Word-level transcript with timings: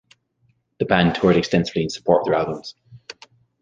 The 0.79 0.85
band 0.85 1.13
toured 1.13 1.35
extensively 1.37 1.83
in 1.83 1.89
support 1.91 2.21
of 2.21 2.25
their 2.25 2.33
albums. 2.33 2.73